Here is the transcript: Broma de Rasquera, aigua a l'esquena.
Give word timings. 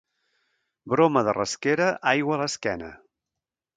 Broma 0.93 1.23
de 1.27 1.35
Rasquera, 1.39 1.91
aigua 2.13 2.37
a 2.39 2.41
l'esquena. 2.43 2.91